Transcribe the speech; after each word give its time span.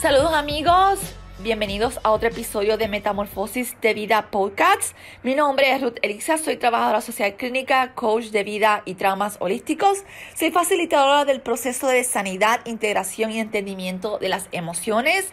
Saludos 0.00 0.32
amigos, 0.32 1.00
bienvenidos 1.40 1.98
a 2.04 2.12
otro 2.12 2.28
episodio 2.28 2.76
de 2.76 2.86
Metamorfosis 2.86 3.76
de 3.80 3.94
Vida 3.94 4.30
Podcast. 4.30 4.96
Mi 5.24 5.34
nombre 5.34 5.72
es 5.72 5.82
Ruth 5.82 5.98
Elisa, 6.02 6.38
soy 6.38 6.56
trabajadora 6.56 7.00
social 7.00 7.36
clínica, 7.36 7.96
coach 7.96 8.26
de 8.26 8.44
vida 8.44 8.84
y 8.84 8.94
traumas 8.94 9.38
holísticos. 9.40 10.04
Soy 10.36 10.52
facilitadora 10.52 11.24
del 11.24 11.40
proceso 11.40 11.88
de 11.88 12.04
sanidad, 12.04 12.64
integración 12.64 13.32
y 13.32 13.40
entendimiento 13.40 14.18
de 14.18 14.28
las 14.28 14.48
emociones. 14.52 15.32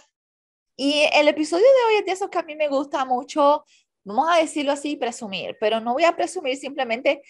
Y 0.75 1.07
el 1.13 1.27
episodio 1.27 1.65
de 1.65 1.87
hoy 1.87 1.99
es 1.99 2.05
de 2.07 2.13
esos 2.13 2.31
que 2.31 2.39
a 2.39 2.43
mí 2.43 2.55
me 2.55 2.67
gusta 2.67 3.05
mucho, 3.05 3.65
vamos 4.03 4.29
a 4.31 4.39
decirlo 4.39 4.71
así, 4.71 4.95
presumir, 4.95 5.57
pero 5.59 5.79
no 5.79 5.93
voy 5.93 6.05
a 6.05 6.15
presumir 6.15 6.57
simplemente 6.57 7.21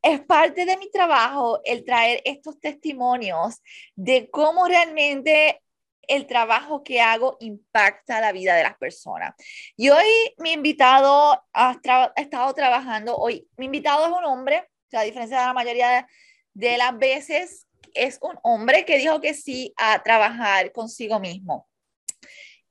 es 0.00 0.20
parte 0.20 0.64
de 0.64 0.76
mi 0.76 0.88
trabajo 0.92 1.58
el 1.64 1.84
traer 1.84 2.22
estos 2.24 2.60
testimonios 2.60 3.60
de 3.96 4.30
cómo 4.30 4.68
realmente 4.68 5.60
el 6.08 6.26
trabajo 6.26 6.82
que 6.82 7.00
hago 7.00 7.36
impacta 7.40 8.20
la 8.20 8.32
vida 8.32 8.54
de 8.54 8.62
las 8.62 8.76
personas. 8.76 9.34
Y 9.76 9.90
hoy 9.90 10.06
mi 10.38 10.52
invitado 10.52 11.42
ha, 11.52 11.80
estado 12.16 12.54
trabajando, 12.54 13.16
hoy 13.16 13.48
mi 13.56 13.66
invitado 13.66 14.06
es 14.06 14.12
un 14.12 14.24
hombre, 14.24 14.68
a 14.92 15.02
diferencia 15.02 15.38
de 15.38 15.46
la 15.46 15.52
mayoría 15.52 16.06
de, 16.52 16.78
las 16.78 16.98
veces, 16.98 17.66
es 17.94 18.18
un 18.22 18.38
hombre 18.42 18.84
que 18.84 18.98
dijo 18.98 19.20
que 19.20 19.34
sí 19.34 19.72
a 19.76 20.02
trabajar 20.02 20.72
consigo 20.72 21.20
mismo. 21.20 21.68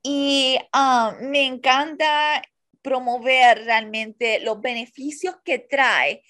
Y 0.02 0.58
ah, 0.72 1.16
me 1.20 1.46
encanta 1.46 2.42
promover 2.82 3.64
realmente 3.64 4.40
los 4.40 4.60
beneficios 4.60 5.36
que 5.42 5.58
trae 5.58 6.22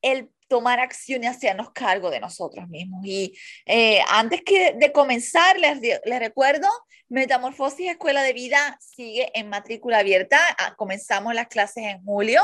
el 0.00 0.30
tomar 0.48 0.80
acción 0.80 1.22
y 1.22 1.26
hacernos 1.26 1.70
cargo 1.70 2.10
de 2.10 2.20
nosotros 2.20 2.68
mismos. 2.68 3.04
Y 3.04 3.34
eh, 3.66 4.00
antes 4.08 4.42
que 4.42 4.72
de 4.72 4.92
comenzar, 4.92 5.58
les, 5.58 5.80
les 5.80 6.18
recuerdo, 6.18 6.68
Metamorfosis 7.10 7.90
Escuela 7.90 8.22
de 8.22 8.34
Vida 8.34 8.78
sigue 8.80 9.30
en 9.34 9.48
matrícula 9.48 9.98
abierta. 9.98 10.38
Ah, 10.58 10.74
comenzamos 10.76 11.34
las 11.34 11.48
clases 11.48 11.84
en 11.84 12.02
julio 12.04 12.42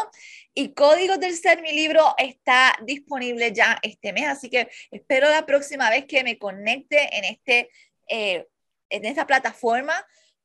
y 0.54 0.72
Códigos 0.72 1.20
del 1.20 1.36
Ser, 1.36 1.60
mi 1.60 1.72
libro, 1.72 2.14
está 2.16 2.74
disponible 2.82 3.52
ya 3.52 3.78
este 3.82 4.12
mes. 4.12 4.26
Así 4.26 4.48
que 4.48 4.68
espero 4.90 5.28
la 5.28 5.44
próxima 5.44 5.90
vez 5.90 6.06
que 6.06 6.24
me 6.24 6.38
conecte 6.38 7.16
en, 7.16 7.24
este, 7.24 7.70
eh, 8.08 8.46
en 8.88 9.04
esta 9.04 9.26
plataforma 9.26 9.94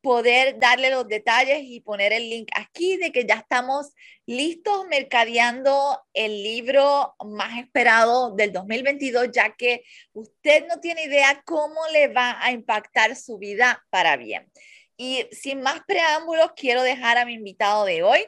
poder 0.02 0.59
darle 0.59 0.89
los 0.89 1.08
detalles 1.08 1.59
y 1.64 1.81
poner 1.81 2.14
el 2.14 2.30
link 2.30 2.50
aquí 2.55 2.97
de 2.97 3.11
que 3.11 3.25
ya 3.25 3.36
estamos 3.36 3.94
listos 4.25 4.88
mercadeando 4.88 6.02
el 6.14 6.44
libro 6.44 7.16
más 7.25 7.58
esperado 7.59 8.36
del 8.36 8.53
2022, 8.53 9.30
ya 9.31 9.56
que 9.56 9.83
usted 10.14 10.67
no 10.67 10.80
tiene 10.80 11.03
idea 11.03 11.41
cómo 11.45 11.81
le 11.91 12.08
va 12.08 12.38
a 12.41 12.52
impactar 12.52 13.16
su 13.16 13.38
vida 13.38 13.86
para 13.89 14.17
bien. 14.17 14.52
Y 14.95 15.28
sin 15.31 15.61
más 15.61 15.81
preámbulos, 15.88 16.52
quiero 16.56 16.84
dejar 16.84 17.17
a 17.17 17.25
mi 17.25 17.34
invitado 17.34 17.86
de 17.86 18.03
hoy. 18.03 18.25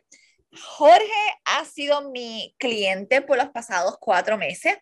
Jorge 0.53 1.05
ha 1.45 1.63
sido 1.65 2.09
mi 2.11 2.55
cliente 2.57 3.21
por 3.21 3.37
los 3.37 3.49
pasados 3.49 3.97
cuatro 3.99 4.37
meses 4.37 4.77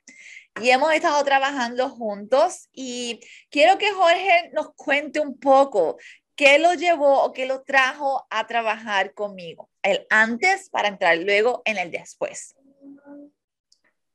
y 0.62 0.72
hemos 0.72 0.92
estado 0.94 1.24
trabajando 1.24 1.90
juntos 1.90 2.70
y 2.74 3.20
quiero 3.50 3.78
que 3.78 3.92
Jorge 3.92 4.50
nos 4.52 4.74
cuente 4.76 5.20
un 5.20 5.40
poco 5.40 5.98
¿Qué 6.40 6.58
lo 6.58 6.74
llevó 6.74 7.26
o 7.26 7.34
qué 7.34 7.46
lo 7.46 7.64
trajo 7.64 8.26
a 8.30 8.48
trabajar 8.48 9.14
conmigo? 9.14 9.70
El 9.84 10.08
antes 10.10 10.70
para 10.70 10.88
entrar 10.88 11.18
luego 11.18 11.62
en 11.66 11.78
el 11.78 11.92
después. 11.92 12.56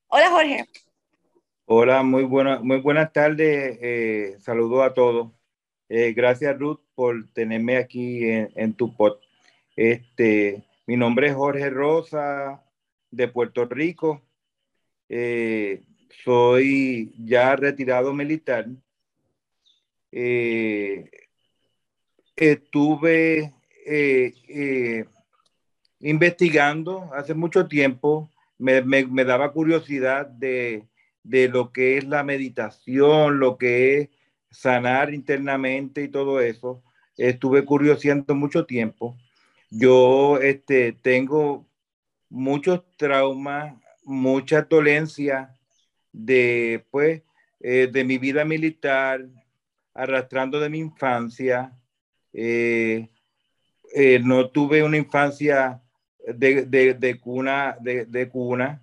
Hola 0.07 0.31
Jorge. 0.31 0.65
Hola, 1.67 2.03
muy, 2.03 2.23
buena, 2.23 2.61
muy 2.61 2.81
buenas 2.81 3.13
tardes. 3.13 3.79
Eh, 3.79 4.37
saludo 4.41 4.83
a 4.83 4.95
todos. 4.95 5.33
Eh, 5.91 6.15
gracias 6.15 6.59
Ruth 6.59 6.81
por 6.95 7.31
tenerme 7.35 7.77
aquí 7.77 8.21
en, 8.25 8.73
tu 8.73 8.97
pod. 8.97 9.19
Este, 9.77 10.65
mi 10.87 10.97
nombre 10.97 11.27
es 11.27 11.35
Jorge 11.35 11.69
Rosa 11.69 12.65
de 13.11 13.29
Puerto 13.29 13.67
Rico. 13.67 14.23
Eh, 15.11 15.83
soy 16.25 17.13
ya 17.19 17.55
retirado 17.55 18.15
militar. 18.15 18.65
Eh, 20.11 21.11
estuve 22.37 23.53
eh, 23.87 24.35
eh, 24.49 25.05
investigando 26.01 27.11
hace 27.15 27.35
mucho 27.35 27.67
tiempo, 27.67 28.31
me, 28.59 29.25
daba 29.25 29.53
curiosidad 29.53 30.27
de, 30.27 30.87
lo 31.23 31.73
que 31.73 31.99
es 31.99 32.05
la 32.05 32.23
meditación, 32.23 33.39
lo 33.39 33.59
que 33.59 33.99
es 33.99 34.09
sanar 34.51 35.13
internamente 35.13 36.03
y 36.03 36.09
todo 36.09 36.41
eso. 36.41 36.83
Estuve 37.17 37.65
curioseando 37.65 38.35
mucho 38.35 38.67
tiempo. 38.67 39.17
Yo 39.71 40.39
este, 40.39 40.93
tengo 40.93 41.67
muchos 42.29 42.83
traumas, 42.97 43.75
mucha 44.05 44.63
dolencia 44.63 45.57
de, 46.13 46.85
pues, 46.91 47.23
eh, 47.61 47.89
de 47.91 48.05
mi 48.05 48.19
vida 48.19 48.45
militar, 48.45 49.27
arrastrando 49.95 50.61
de 50.61 50.69
mi 50.69 50.79
infancia, 50.79 51.73
eh, 52.35 53.09
eh, 53.95 54.19
no 54.19 54.51
tuve 54.51 54.83
una 54.83 54.97
infancia 54.97 55.81
de, 56.27 57.19
cuna, 57.23 57.77
de, 57.81 58.29
cuna. 58.29 58.83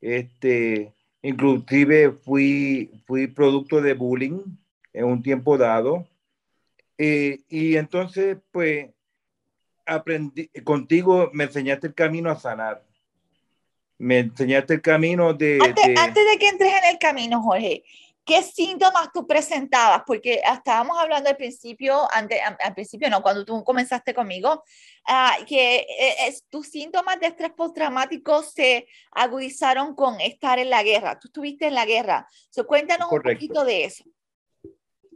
Este, 0.00 0.92
inclusive 1.22 2.10
fui, 2.10 2.90
fui 3.06 3.28
producto 3.28 3.80
de 3.80 3.94
bullying 3.94 4.40
en 4.92 5.04
un 5.04 5.22
tiempo 5.22 5.56
dado. 5.56 6.06
Eh, 6.98 7.40
y 7.48 7.76
entonces, 7.76 8.38
pues, 8.50 8.90
aprendí, 9.86 10.48
contigo 10.64 11.30
me 11.32 11.44
enseñaste 11.44 11.86
el 11.86 11.94
camino 11.94 12.30
a 12.30 12.40
sanar. 12.40 12.84
Me 13.98 14.18
enseñaste 14.18 14.74
el 14.74 14.82
camino 14.82 15.32
de 15.32 15.60
antes, 15.62 15.96
antes 15.96 16.26
de 16.26 16.38
que 16.38 16.48
entres 16.48 16.72
en 16.72 16.90
el 16.90 16.98
camino, 16.98 17.40
Jorge, 17.40 17.84
¿Qué 18.24 18.42
síntomas 18.42 19.10
tú 19.12 19.26
presentabas? 19.26 20.02
Porque 20.06 20.40
estábamos 20.42 20.96
hablando 20.98 21.28
al 21.28 21.36
principio, 21.36 22.08
antes, 22.10 22.40
al 22.60 22.74
principio 22.74 23.10
no, 23.10 23.20
cuando 23.22 23.44
tú 23.44 23.62
comenzaste 23.62 24.14
conmigo, 24.14 24.64
ah, 25.06 25.36
que 25.46 25.76
eh, 25.80 26.14
es, 26.26 26.44
tus 26.48 26.68
síntomas 26.68 27.20
de 27.20 27.26
estrés 27.26 27.52
postraumático 27.52 28.42
se 28.42 28.86
agudizaron 29.10 29.94
con 29.94 30.20
estar 30.22 30.58
en 30.58 30.70
la 30.70 30.82
guerra. 30.82 31.18
Tú 31.18 31.28
estuviste 31.28 31.66
en 31.66 31.74
la 31.74 31.84
guerra. 31.84 32.26
So, 32.48 32.66
cuéntanos 32.66 33.12
un 33.12 33.20
poquito 33.20 33.62
de 33.62 33.84
eso. 33.84 34.04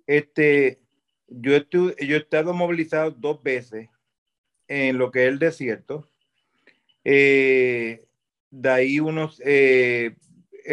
Este, 0.07 0.81
yo, 1.29 1.57
estuve, 1.57 1.95
yo 2.07 2.17
he 2.17 2.21
estado 2.21 2.53
movilizado 2.53 3.11
dos 3.11 3.43
veces 3.43 3.89
en 4.67 4.99
lo 4.99 5.11
que 5.11 5.23
es 5.23 5.29
el 5.29 5.39
desierto. 5.39 6.11
Eh, 7.05 8.07
de 8.51 8.71
ahí 8.71 9.01
unos, 9.01 9.41
eh, 9.45 10.15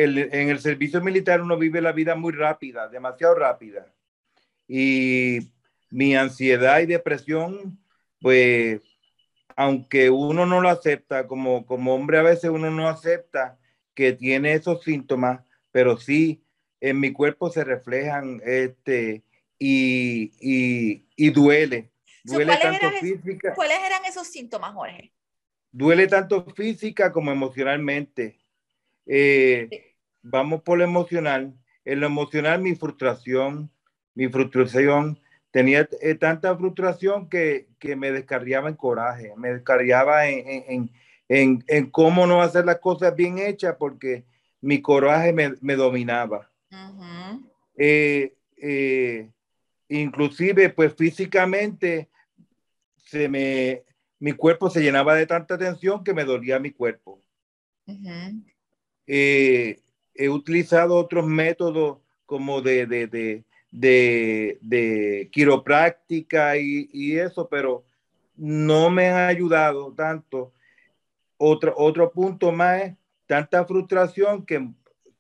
en 0.04 0.50
el 0.50 0.60
servicio 0.60 1.02
militar 1.02 1.42
uno 1.42 1.58
vive 1.58 1.82
la 1.82 1.94
vida 1.94 2.16
muy 2.16 2.34
rápida, 2.34 2.88
demasiado 2.90 3.36
rápida. 3.36 3.94
Y 4.68 5.52
mi 5.90 6.16
ansiedad 6.16 6.80
y 6.82 6.86
depresión, 6.86 7.80
pues, 8.20 8.82
aunque 9.56 10.10
uno 10.10 10.46
no 10.46 10.60
lo 10.60 10.70
acepta, 10.70 11.28
como, 11.28 11.66
como 11.66 11.96
hombre 11.96 12.18
a 12.18 12.24
veces 12.24 12.50
uno 12.50 12.70
no 12.70 12.90
acepta 12.90 13.58
que 13.94 14.12
tiene 14.12 14.54
esos 14.54 14.84
síntomas, 14.84 15.42
pero 15.72 15.98
sí 15.98 16.44
en 16.82 17.00
mi 17.00 17.14
cuerpo 17.14 17.50
se 17.50 17.64
reflejan 17.64 18.42
este, 18.46 19.24
y, 19.58 20.32
y, 20.42 21.06
y 21.16 21.30
duele. 21.30 21.90
Duele 22.24 22.58
tanto 22.62 22.92
física. 23.00 23.54
¿Cuáles 23.54 23.78
eran 23.86 24.04
esos 24.06 24.28
síntomas, 24.28 24.74
Jorge? 24.74 25.14
Duele 25.72 26.08
tanto 26.08 26.46
física 26.54 27.12
como 27.12 27.32
emocionalmente. 27.32 28.40
Eh, 29.06 29.96
vamos 30.22 30.62
por 30.62 30.78
lo 30.78 30.84
emocional. 30.84 31.54
En 31.84 32.00
lo 32.00 32.08
emocional, 32.08 32.62
mi 32.62 32.76
frustración, 32.76 33.72
mi 34.16 34.28
frustración, 34.28 35.20
tenía 35.52 35.88
eh, 36.02 36.16
tanta 36.16 36.56
frustración 36.58 37.30
que, 37.30 37.68
que, 37.80 37.96
me 37.96 38.12
descarriaba 38.12 38.70
en 38.70 38.76
coraje, 38.76 39.34
me 39.38 39.54
descarriaba 39.54 40.28
en, 40.28 40.64
en, 40.68 40.92
en, 41.30 41.64
en, 41.68 41.90
cómo 41.92 42.26
no 42.26 42.42
hacer 42.42 42.66
las 42.66 42.80
cosas 42.80 43.16
bien 43.16 43.38
hechas 43.38 43.76
porque 43.78 44.26
mi 44.62 44.82
coraje 44.82 45.32
me, 45.32 45.54
me 45.62 45.76
dominaba. 45.76 46.52
Eh, 47.78 49.30
inclusive, 49.90 50.70
pues 50.70 50.96
físicamente, 50.96 52.10
se 52.98 53.30
me, 53.30 53.84
mi 54.20 54.32
cuerpo 54.32 54.70
se 54.70 54.82
llenaba 54.82 55.14
de 55.14 55.28
tanta 55.28 55.58
tensión 55.58 56.04
que 56.04 56.14
me 56.14 56.24
dolía 56.24 56.58
mi 56.60 56.72
cuerpo 56.72 57.22
he 59.08 60.30
utilizado 60.30 60.96
otros 60.96 61.26
métodos 61.26 61.98
como 62.26 62.62
de, 62.62 62.86
de, 62.86 63.08
de, 63.08 63.44
de, 63.72 64.58
de 64.62 65.30
quiropráctica 65.32 66.58
y, 66.58 66.90
y, 66.92 67.18
eso, 67.18 67.48
pero 67.48 67.84
no 68.36 68.90
me 68.90 69.10
han 69.10 69.30
ayudado 69.30 69.94
tanto. 69.94 70.52
Otro, 71.38 71.74
otro 71.78 72.12
punto 72.12 72.52
más 72.52 72.82
es 72.84 72.94
tanta 73.28 73.66
frustración 73.66 74.46
que 74.46 74.70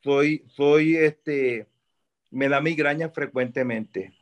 soy, 0.01 0.45
soy 0.55 0.95
este, 0.95 1.67
me 2.31 2.47
da 2.47 2.61
migraña 2.61 3.09
frecuentemente. 3.09 4.13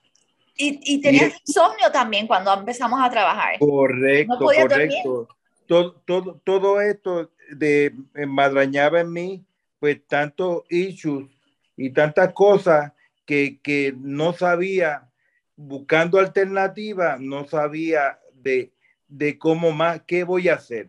Y, 0.55 0.79
y 0.83 1.01
tenías 1.01 1.33
insomnio 1.45 1.91
también 1.91 2.27
cuando 2.27 2.53
empezamos 2.53 2.99
a 3.01 3.09
trabajar. 3.09 3.57
Correcto, 3.59 4.37
correcto. 4.39 5.27
Todo, 5.67 5.93
todo, 6.05 6.41
todo 6.43 6.81
esto 6.81 7.31
de 7.49 7.93
madrañaba 8.27 8.99
en 8.99 9.11
mí, 9.11 9.45
pues 9.83 9.99
tantos 10.07 10.63
issues 10.69 11.29
y 11.75 11.89
tantas 11.89 12.31
cosas 12.31 12.93
que, 13.25 13.59
que 13.61 13.93
no 13.97 14.31
sabía, 14.31 15.11
buscando 15.57 16.19
alternativas, 16.19 17.19
no 17.19 17.45
sabía 17.49 18.17
de, 18.33 18.71
de 19.09 19.37
cómo 19.37 19.73
más, 19.73 20.01
qué 20.07 20.23
voy 20.23 20.47
a 20.47 20.53
hacer. 20.53 20.87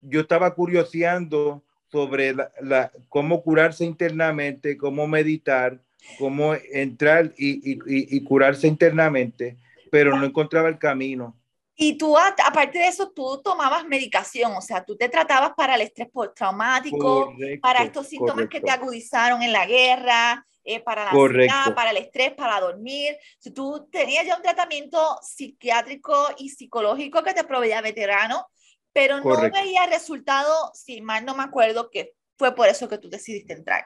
Yo 0.00 0.22
estaba 0.22 0.54
curioseando 0.54 1.62
sobre 1.92 2.32
la, 2.32 2.90
cómo 3.10 3.42
curarse 3.42 3.84
internamente, 3.84 4.78
cómo 4.78 5.06
meditar, 5.06 5.82
cómo 6.18 6.54
entrar 6.72 7.34
y, 7.36 7.70
y, 7.70 7.78
y, 8.16 8.24
curarse 8.24 8.66
internamente, 8.66 9.58
pero 9.90 10.16
no 10.16 10.24
encontraba 10.24 10.70
el 10.70 10.78
camino. 10.78 11.36
Y 11.78 11.98
tú, 11.98 12.16
aparte 12.16 12.78
de 12.78 12.88
eso, 12.88 13.10
tú 13.10 13.42
tomabas 13.44 13.86
medicación, 13.86 14.52
o 14.56 14.62
sea, 14.62 14.82
tú 14.82 14.96
te 14.96 15.10
tratabas 15.10 15.52
para 15.54 15.74
el 15.74 15.82
estrés 15.82 16.08
postraumático, 16.10 17.34
para 17.60 17.82
estos 17.82 18.08
síntomas 18.08 18.48
que 18.48 18.62
te 18.62 18.70
agudizaron 18.70 19.42
en 19.42 19.52
la 19.52 19.66
guerra, 19.66 20.46
eh, 20.64 20.80
para 20.80 21.04
la 21.04 21.10
ansiedad, 21.10 21.74
para 21.74 21.90
el 21.90 21.98
estrés, 21.98 22.32
para 22.32 22.60
dormir. 22.60 23.16
Si 23.38 23.50
tú 23.50 23.86
tenías 23.92 24.26
ya 24.26 24.36
un 24.36 24.42
tratamiento 24.42 24.98
psiquiátrico 25.22 26.14
y 26.38 26.48
psicológico 26.48 27.22
que 27.22 27.34
te 27.34 27.44
proveía 27.44 27.82
veterano, 27.82 28.46
pero 28.92 29.20
no 29.20 29.50
veía 29.50 29.86
resultado, 29.86 30.72
si 30.72 31.02
mal 31.02 31.26
no 31.26 31.36
me 31.36 31.42
acuerdo, 31.42 31.90
que 31.90 32.14
fue 32.38 32.54
por 32.54 32.68
eso 32.68 32.88
que 32.88 32.96
tú 32.96 33.10
decidiste 33.10 33.52
entrar. 33.52 33.84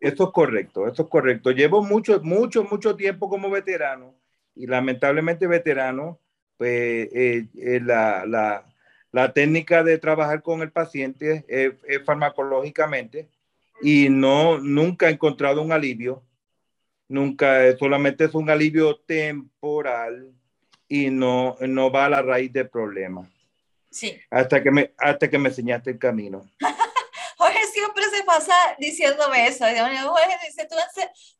Eso 0.00 0.24
es 0.24 0.30
correcto, 0.32 0.88
eso 0.88 1.04
es 1.04 1.08
correcto. 1.08 1.52
Llevo 1.52 1.82
mucho, 1.82 2.20
mucho, 2.20 2.64
mucho 2.64 2.96
tiempo 2.96 3.28
como 3.28 3.48
veterano 3.48 4.16
y 4.54 4.66
lamentablemente 4.66 5.46
veterano, 5.46 6.20
pues 6.56 7.08
eh, 7.12 7.46
eh, 7.56 7.80
la, 7.82 8.24
la, 8.26 8.64
la, 9.12 9.32
técnica 9.32 9.82
de 9.82 9.98
trabajar 9.98 10.42
con 10.42 10.62
el 10.62 10.70
paciente 10.70 11.44
es, 11.48 11.74
farmacológicamente 12.04 13.28
y 13.82 14.08
no, 14.08 14.58
nunca 14.58 15.08
he 15.08 15.12
encontrado 15.12 15.62
un 15.62 15.72
alivio, 15.72 16.22
nunca, 17.08 17.76
solamente 17.76 18.24
es 18.24 18.34
un 18.34 18.50
alivio 18.50 18.96
temporal 19.00 20.32
y 20.88 21.10
no, 21.10 21.56
no 21.60 21.90
va 21.90 22.06
a 22.06 22.10
la 22.10 22.22
raíz 22.22 22.52
del 22.52 22.68
problema. 22.68 23.28
Sí. 23.90 24.20
Hasta 24.30 24.62
que 24.62 24.70
me, 24.70 24.92
hasta 24.98 25.28
que 25.28 25.38
me 25.38 25.48
enseñaste 25.48 25.90
el 25.90 25.98
camino. 25.98 26.48
Jorge 27.36 27.66
siempre 27.72 28.04
se 28.10 28.22
pasa 28.24 28.54
diciéndome 28.78 29.48
eso. 29.48 29.64
Jorge 29.64 30.38
dice, 30.46 30.66
tú, 30.68 30.76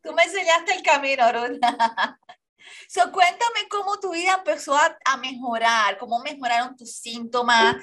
tú 0.02 0.12
me 0.12 0.25
enseñaste 0.25 0.75
el 0.75 0.82
camino, 0.82 1.32
Ruth. 1.32 1.58
so, 2.88 3.10
cuéntame 3.12 3.68
cómo 3.68 3.98
tu 4.00 4.12
vida 4.12 4.36
empezó 4.38 4.74
a, 4.74 4.96
a, 5.04 5.16
mejorar, 5.16 5.98
cómo 5.98 6.20
mejoraron 6.20 6.76
tus 6.76 6.96
síntomas, 6.96 7.76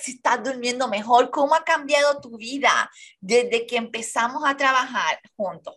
si 0.00 0.12
estás 0.12 0.42
durmiendo 0.42 0.88
mejor, 0.88 1.30
cómo 1.30 1.54
ha 1.54 1.64
cambiado 1.64 2.20
tu 2.20 2.36
vida 2.36 2.90
desde 3.20 3.66
que 3.66 3.76
empezamos 3.76 4.42
a 4.44 4.56
trabajar 4.56 5.20
juntos. 5.36 5.74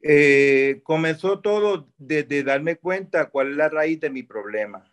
Eh, 0.00 0.80
comenzó 0.84 1.40
todo 1.40 1.88
desde 1.96 2.42
darme 2.42 2.76
cuenta 2.76 3.30
cuál 3.30 3.50
es 3.50 3.56
la 3.56 3.68
raíz 3.68 4.00
de 4.00 4.10
mi 4.10 4.22
problema 4.22 4.88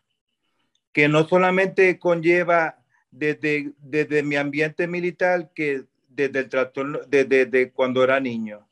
que 0.96 1.10
no 1.10 1.28
solamente 1.28 2.00
conlleva 2.00 2.82
desde, 3.12 3.74
desde 3.80 4.24
mi 4.24 4.38
ambiente 4.38 4.88
militar, 4.88 5.52
que 5.54 5.84
desde 6.08 6.40
el 6.40 6.48
trastorno, 6.48 7.00
desde, 7.06 7.70
cuando 7.74 8.02
era 8.02 8.18
niño. 8.22 8.66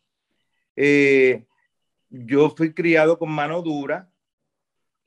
Eh, 0.74 1.44
yo 2.14 2.52
fui 2.52 2.74
criado 2.74 3.18
con 3.18 3.32
mano 3.32 3.62
dura 3.64 4.10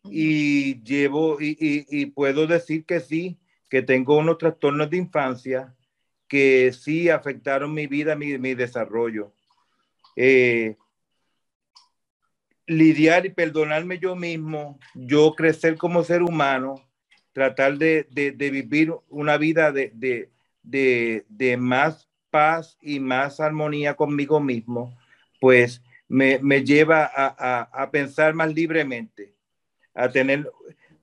y 0.05 0.82
llevo, 0.82 1.41
y, 1.41 1.56
y, 1.58 2.06
puedo 2.06 2.47
decir 2.47 2.85
que 2.85 3.00
sí, 3.00 3.38
que 3.70 3.82
tengo 3.82 4.19
unos 4.19 4.38
trastornos 4.38 4.91
de 4.91 4.97
infancia 4.99 5.75
que 6.29 6.73
sí 6.73 7.08
afectaron 7.08 7.73
mi 7.73 7.87
vida, 7.87 8.17
mi, 8.17 8.37
mi 8.38 8.55
desarrollo. 8.55 9.32
Eh, 10.17 10.76
lidiar 12.67 13.26
y 13.26 13.31
perdonarme 13.31 13.99
yo 13.99 14.17
mismo, 14.17 14.79
yo 14.94 15.35
crecer 15.35 15.76
como 15.76 16.02
ser 16.02 16.23
humano, 16.23 16.75
tratar 17.32 17.79
de, 17.79 18.09
de, 18.11 18.32
de 18.32 18.50
vivir 18.50 18.93
una 19.09 19.37
vida 19.37 19.70
de, 19.70 19.93
de, 20.62 21.56
más 21.56 22.09
paz 22.31 22.76
y 22.81 22.99
más 22.99 23.38
armonía 23.38 23.94
conmigo 23.94 24.41
mismo, 24.41 24.99
pues 25.41 25.82
me, 26.08 26.38
me 26.38 26.64
lleva 26.64 27.05
a, 27.05 27.35
a, 27.38 27.82
a, 27.82 27.91
pensar 27.91 28.35
más 28.35 28.53
libremente, 28.53 29.35
a 29.94 30.08
tener 30.08 30.50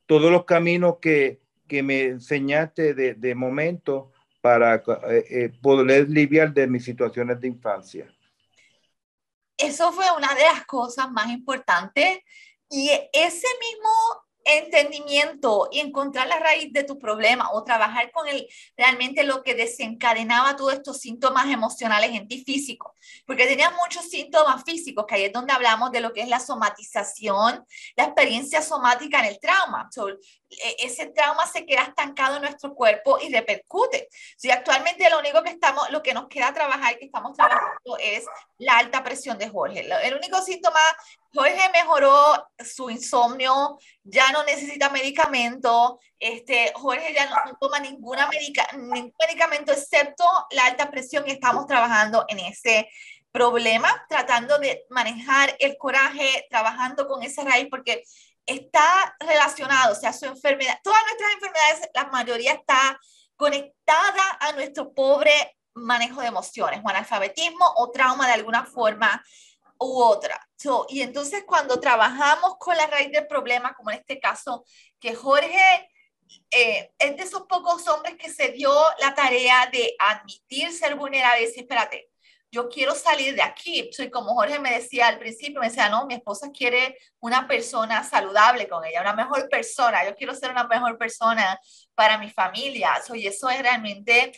todos 0.05 0.31
los 0.31 0.45
caminos 0.45 0.97
que, 1.01 1.41
que 1.67 1.83
me 1.83 2.03
enseñaste 2.03 2.93
de, 2.93 3.13
de 3.15 3.35
momento 3.35 4.11
para 4.41 4.75
eh, 4.75 5.25
eh, 5.29 5.51
poder 5.61 6.09
lidiar 6.09 6.53
de 6.53 6.67
mis 6.67 6.83
situaciones 6.83 7.39
de 7.39 7.47
infancia. 7.47 8.13
Eso 9.57 9.91
fue 9.93 10.05
una 10.17 10.33
de 10.33 10.43
las 10.43 10.65
cosas 10.65 11.09
más 11.11 11.29
importantes 11.29 12.19
y 12.69 12.89
ese 13.13 13.47
mismo 13.59 14.22
entendimiento 14.45 15.69
y 15.71 15.79
encontrar 15.79 16.27
la 16.27 16.39
raíz 16.39 16.71
de 16.73 16.83
tu 16.83 16.99
problema 16.99 17.49
o 17.51 17.63
trabajar 17.63 18.11
con 18.11 18.27
el, 18.27 18.47
realmente 18.77 19.23
lo 19.23 19.43
que 19.43 19.55
desencadenaba 19.55 20.55
todos 20.55 20.73
estos 20.73 20.99
síntomas 20.99 21.47
emocionales 21.47 22.11
en 22.11 22.27
ti 22.27 22.43
físicos, 22.43 22.91
porque 23.25 23.47
tenías 23.47 23.73
muchos 23.73 24.09
síntomas 24.09 24.63
físicos, 24.63 25.05
que 25.07 25.15
ahí 25.15 25.23
es 25.23 25.33
donde 25.33 25.53
hablamos 25.53 25.91
de 25.91 26.01
lo 26.01 26.13
que 26.13 26.21
es 26.21 26.27
la 26.27 26.39
somatización, 26.39 27.65
la 27.95 28.03
experiencia 28.03 28.61
somática 28.61 29.19
en 29.19 29.25
el 29.25 29.39
trauma. 29.39 29.89
E, 29.95 30.17
ese 30.79 31.07
trauma 31.07 31.45
se 31.47 31.65
queda 31.65 31.83
estancado 31.83 32.37
en 32.37 32.43
nuestro 32.43 32.73
cuerpo 32.73 33.17
y 33.21 33.31
repercute. 33.31 34.07
Si 34.37 34.51
actualmente 34.51 35.09
lo 35.09 35.19
único 35.19 35.43
que 35.43 35.51
estamos, 35.51 35.89
lo 35.91 36.01
que 36.01 36.13
nos 36.13 36.27
queda 36.27 36.53
trabajar, 36.53 36.97
que 36.97 37.05
estamos 37.05 37.35
trabajando 37.35 37.97
es 37.99 38.25
la 38.57 38.77
alta 38.77 39.03
presión 39.03 39.37
de 39.37 39.49
Jorge. 39.49 39.87
El 40.03 40.15
único 40.15 40.41
síntoma, 40.41 40.79
Jorge 41.33 41.69
mejoró 41.73 42.47
su 42.63 42.89
insomnio, 42.89 43.77
ya 44.03 44.31
no 44.31 44.43
necesita 44.43 44.89
medicamento, 44.89 45.99
este, 46.19 46.71
Jorge 46.75 47.13
ya 47.13 47.29
no, 47.29 47.35
toma 47.59 47.79
ninguna 47.79 48.27
medica, 48.27 48.67
ningún 48.73 49.13
medicamento 49.19 49.71
excepto 49.71 50.25
la 50.51 50.65
alta 50.65 50.89
presión 50.91 51.23
y 51.27 51.31
estamos 51.31 51.65
trabajando 51.65 52.25
en 52.27 52.39
ese 52.39 52.87
problema, 53.33 54.05
tratando 54.07 54.59
de 54.59 54.85
manejar 54.89 55.55
el 55.59 55.75
coraje, 55.77 56.45
trabajando 56.49 57.07
con 57.07 57.23
esa 57.23 57.43
raíz, 57.43 57.67
porque 57.69 58.03
está 58.45 59.15
relacionado, 59.19 59.93
o 59.93 59.95
sea, 59.95 60.13
su 60.13 60.25
enfermedad, 60.25 60.79
todas 60.83 61.01
nuestras 61.03 61.33
enfermedades, 61.33 61.89
la 61.93 62.05
mayoría 62.05 62.53
está 62.53 62.99
conectada 63.35 64.37
a 64.39 64.51
nuestro 64.53 64.93
pobre 64.93 65.57
manejo 65.75 66.21
de 66.21 66.27
emociones, 66.27 66.81
o 66.83 66.89
analfabetismo 66.89 67.65
o 67.77 67.91
trauma 67.91 68.27
de 68.27 68.33
alguna 68.33 68.65
forma 68.65 69.23
u 69.79 70.01
otra. 70.01 70.39
y 70.89 71.01
entonces 71.01 71.43
cuando 71.45 71.79
trabajamos 71.79 72.55
con 72.57 72.77
la 72.77 72.87
raíz 72.87 73.11
del 73.11 73.27
problema, 73.27 73.73
como 73.73 73.91
en 73.91 73.99
este 73.99 74.19
caso, 74.19 74.63
que 74.99 75.13
Jorge 75.13 75.89
eh, 76.51 76.91
es 76.97 77.17
de 77.17 77.23
esos 77.23 77.43
pocos 77.43 77.87
hombres 77.87 78.15
que 78.17 78.29
se 78.29 78.49
dio 78.49 78.71
la 78.99 79.13
tarea 79.13 79.67
de 79.71 79.93
admitir 79.99 80.71
ser 80.71 80.95
vulnerable 80.95 81.41
y 81.41 81.45
decir, 81.47 81.63
espérate, 81.63 82.12
yo 82.53 82.69
quiero 82.69 82.93
salir 82.93 83.33
de 83.33 83.41
aquí. 83.41 83.89
Soy 83.91 84.11
como 84.11 84.35
Jorge 84.35 84.59
me 84.59 84.71
decía 84.71 85.07
al 85.07 85.17
principio, 85.17 85.59
me 85.59 85.69
decía, 85.69 85.89
no, 85.89 86.05
mi 86.05 86.13
esposa 86.13 86.51
quiere 86.51 86.99
una 87.19 87.47
persona 87.47 88.03
saludable 88.03 88.69
con 88.69 88.85
ella, 88.85 89.01
una 89.01 89.15
mejor 89.15 89.49
persona. 89.49 90.05
Yo 90.05 90.15
quiero 90.15 90.35
ser 90.35 90.51
una 90.51 90.65
mejor 90.65 90.99
persona 90.99 91.59
para 91.95 92.19
mi 92.19 92.29
familia. 92.29 93.01
So, 93.05 93.15
y 93.15 93.25
eso 93.25 93.49
es 93.49 93.59
realmente 93.59 94.33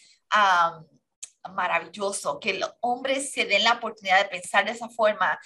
maravilloso, 1.54 2.40
que 2.40 2.54
los 2.54 2.74
hombres 2.80 3.34
se 3.34 3.44
den 3.44 3.66
la 3.66 3.74
oportunidad 3.74 4.24
de 4.24 4.30
pensar 4.30 4.64
de 4.64 4.72
esa 4.72 4.88
forma 4.88 5.38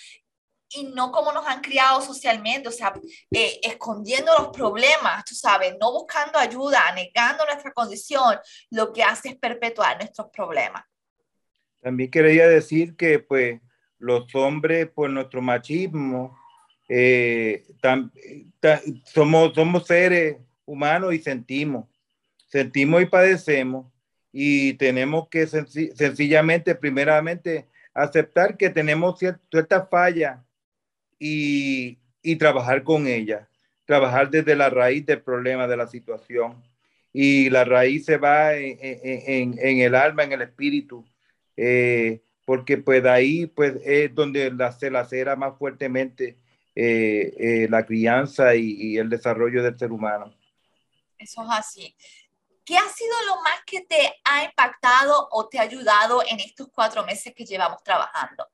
y 0.71 0.83
no 0.83 1.11
como 1.11 1.31
nos 1.31 1.47
han 1.47 1.61
criado 1.61 1.99
socialmente, 2.01 2.69
o 2.69 2.71
sea, 2.71 2.93
eh, 3.31 3.59
escondiendo 3.63 4.31
los 4.37 4.49
problemas, 4.49 5.25
tú 5.25 5.33
sabes, 5.33 5.75
no 5.81 5.91
buscando 5.91 6.37
ayuda, 6.37 6.91
negando 6.93 7.43
nuestra 7.45 7.73
condición, 7.73 8.37
lo 8.69 8.93
que 8.93 9.03
hace 9.03 9.29
es 9.29 9.35
perpetuar 9.37 9.97
nuestros 9.97 10.27
problemas. 10.31 10.83
También 11.81 12.11
quería 12.11 12.47
decir 12.47 12.95
que 12.95 13.19
pues 13.19 13.61
los 13.97 14.33
hombres 14.35 14.87
por 14.89 15.09
nuestro 15.09 15.41
machismo 15.41 16.37
eh, 16.87 17.65
somos, 19.05 19.53
somos 19.53 19.85
seres 19.85 20.37
humanos 20.65 21.13
y 21.13 21.19
sentimos, 21.19 21.85
sentimos 22.47 23.01
y 23.01 23.05
padecemos 23.05 23.85
y 24.31 24.73
tenemos 24.73 25.27
que 25.29 25.47
sencillamente, 25.47 26.75
primeramente, 26.75 27.67
aceptar 27.93 28.57
que 28.57 28.69
tenemos 28.69 29.19
ciertas 29.19 29.89
fallas 29.89 30.39
y, 31.17 31.97
y 32.21 32.35
trabajar 32.35 32.83
con 32.83 33.07
ellas, 33.07 33.47
trabajar 33.85 34.29
desde 34.29 34.55
la 34.55 34.69
raíz 34.69 35.05
del 35.05 35.21
problema 35.21 35.67
de 35.67 35.77
la 35.77 35.87
situación. 35.87 36.63
Y 37.11 37.49
la 37.49 37.65
raíz 37.65 38.05
se 38.05 38.17
va 38.17 38.53
en, 38.53 39.57
en 39.59 39.79
el 39.79 39.95
alma, 39.95 40.23
en 40.23 40.31
el 40.33 40.43
espíritu, 40.43 41.03
eh, 41.61 42.23
porque 42.45 42.77
pues 42.77 43.03
ahí 43.05 43.45
pues 43.45 43.75
es 43.83 44.15
donde 44.15 44.49
la, 44.51 44.71
se 44.71 44.89
lacera 44.89 45.35
más 45.35 45.57
fuertemente 45.57 46.37
eh, 46.73 47.67
la 47.69 47.85
crianza 47.85 48.55
y, 48.55 48.97
el 48.97 49.09
desarrollo 49.09 49.61
del 49.61 49.77
ser 49.77 49.91
humano. 49.91 50.33
Eso 51.17 51.43
es 51.43 51.49
así. 51.51 51.95
¿Qué 52.63 52.77
ha 52.77 52.87
sido 52.87 53.13
lo 53.27 53.41
más 53.41 53.59
que 53.65 53.81
te 53.81 54.15
ha 54.23 54.45
impactado 54.45 55.27
o 55.31 55.49
te 55.49 55.59
ha 55.59 55.63
ayudado 55.63 56.23
en 56.25 56.39
estos 56.39 56.69
cuatro 56.73 57.05
meses 57.05 57.33
que 57.35 57.45
llevamos 57.45 57.83
trabajando? 57.83 58.47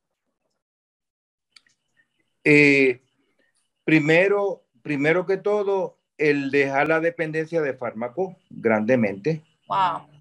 primero, 3.83 4.65
primero 4.83 5.25
que 5.25 5.37
todo, 5.37 5.97
el 6.17 6.51
dejar 6.51 6.87
la 6.87 6.99
dependencia 6.99 7.61
de 7.61 7.73
fármacos 7.73 8.35
grandemente. 8.49 9.43
Wow. 9.67 10.14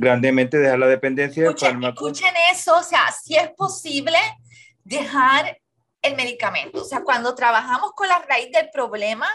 Grandemente 0.00 0.56
dejar 0.56 0.78
la 0.78 0.86
dependencia 0.86 1.42
de 1.46 1.54
fármacos. 1.54 2.12
Escuchen 2.12 2.34
eso, 2.50 2.74
o 2.74 2.82
sea, 2.82 3.12
si 3.12 3.36
es 3.36 3.50
posible 3.50 4.16
dejar 4.82 5.60
el 6.00 6.16
medicamento. 6.16 6.80
O 6.80 6.84
sea, 6.84 7.02
cuando 7.02 7.34
trabajamos 7.34 7.92
con 7.92 8.08
la 8.08 8.18
raíz 8.20 8.50
del 8.50 8.70
problema, 8.70 9.28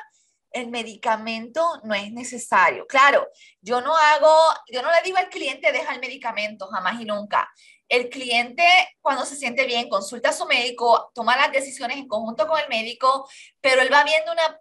el 0.50 0.70
medicamento 0.70 1.64
no 1.84 1.94
es 1.94 2.12
necesario. 2.12 2.88
Claro, 2.88 3.28
yo 3.62 3.80
no 3.82 3.96
hago, 3.96 4.36
yo 4.72 4.82
no 4.82 4.90
le 4.90 5.04
digo 5.04 5.18
al 5.18 5.30
cliente 5.30 5.72
deja 5.72 5.94
el 5.94 6.00
medicamento, 6.00 6.66
jamás 6.68 7.00
y 7.00 7.06
nunca. 7.06 7.48
El 7.88 8.10
cliente, 8.10 8.66
cuando 9.02 9.24
se 9.24 9.36
siente 9.36 9.68
bien, 9.68 9.88
consulta 9.88 10.30
a 10.30 10.34
su 10.34 10.48
médico, 10.48 11.12
toma 11.14 11.38
las 11.38 11.52
decisiones 11.52 11.98
en 11.98 12.08
conjunto 12.08 12.48
con 12.48 12.60
el 12.60 12.70
médico, 12.70 13.30
pero 13.62 13.84
él 13.84 13.94
va 13.94 14.04
viendo 14.04 14.32
una 14.32 14.60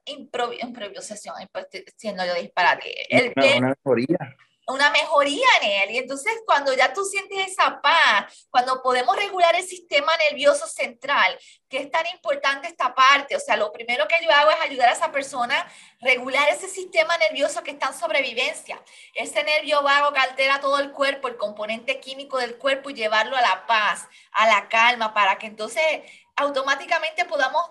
improvisación, 0.60 1.34
siendo 1.96 2.26
yo 2.26 2.34
disparate. 2.34 2.92
una, 3.36 3.56
una 3.56 3.68
mejoría 3.68 4.36
una 4.66 4.90
mejoría 4.90 5.46
en 5.62 5.82
él. 5.82 5.90
Y 5.92 5.98
entonces 5.98 6.32
cuando 6.46 6.72
ya 6.74 6.92
tú 6.92 7.04
sientes 7.04 7.48
esa 7.48 7.80
paz, 7.80 8.46
cuando 8.50 8.82
podemos 8.82 9.16
regular 9.16 9.54
el 9.54 9.64
sistema 9.64 10.16
nervioso 10.28 10.66
central, 10.66 11.38
que 11.68 11.78
es 11.78 11.90
tan 11.90 12.06
importante 12.06 12.68
esta 12.68 12.94
parte, 12.94 13.36
o 13.36 13.40
sea, 13.40 13.56
lo 13.56 13.72
primero 13.72 14.06
que 14.08 14.16
yo 14.22 14.30
hago 14.30 14.50
es 14.50 14.60
ayudar 14.60 14.88
a 14.88 14.92
esa 14.92 15.12
persona 15.12 15.58
a 15.58 15.68
regular 16.00 16.48
ese 16.48 16.68
sistema 16.68 17.16
nervioso 17.18 17.62
que 17.62 17.72
está 17.72 17.88
en 17.88 17.94
sobrevivencia, 17.94 18.80
ese 19.14 19.42
nervio 19.44 19.82
vago 19.82 20.12
que 20.12 20.20
altera 20.20 20.60
todo 20.60 20.78
el 20.78 20.92
cuerpo, 20.92 21.28
el 21.28 21.36
componente 21.36 22.00
químico 22.00 22.38
del 22.38 22.56
cuerpo 22.56 22.90
y 22.90 22.94
llevarlo 22.94 23.36
a 23.36 23.40
la 23.40 23.66
paz, 23.66 24.06
a 24.32 24.46
la 24.46 24.68
calma, 24.68 25.12
para 25.12 25.38
que 25.38 25.46
entonces 25.46 26.02
automáticamente 26.36 27.24
podamos 27.24 27.62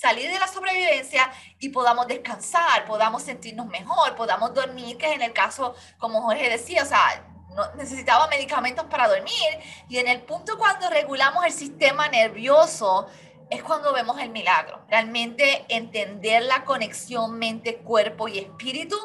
salir 0.00 0.30
de 0.30 0.38
la 0.38 0.48
sobrevivencia 0.48 1.30
y 1.58 1.68
podamos 1.68 2.06
descansar, 2.08 2.84
podamos 2.84 3.22
sentirnos 3.22 3.66
mejor, 3.66 4.16
podamos 4.16 4.52
dormir, 4.52 4.96
que 4.98 5.12
en 5.12 5.22
el 5.22 5.32
caso, 5.32 5.74
como 5.98 6.22
Jorge 6.22 6.50
decía, 6.50 6.82
o 6.82 6.86
sea, 6.86 7.24
no, 7.54 7.72
necesitaba 7.74 8.26
medicamentos 8.26 8.84
para 8.86 9.08
dormir 9.08 9.58
y 9.88 9.98
en 9.98 10.08
el 10.08 10.22
punto 10.22 10.58
cuando 10.58 10.90
regulamos 10.90 11.44
el 11.44 11.52
sistema 11.52 12.08
nervioso 12.08 13.06
es 13.48 13.62
cuando 13.62 13.92
vemos 13.92 14.18
el 14.20 14.30
milagro. 14.30 14.84
Realmente 14.88 15.64
entender 15.68 16.42
la 16.42 16.64
conexión 16.64 17.38
mente, 17.38 17.76
cuerpo 17.76 18.26
y 18.26 18.38
espíritu 18.38 18.96